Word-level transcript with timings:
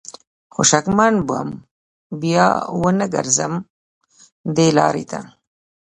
خو 0.53 0.61
شکمن 0.69 1.15
وم 1.27 1.49
بیا 2.21 2.47
به 2.65 2.79
ونه 2.79 3.05
ګرځم 3.13 3.53
دې 4.55 4.67
لار 4.77 4.95
ته 5.09 5.19